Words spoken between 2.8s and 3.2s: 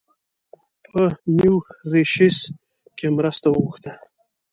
کې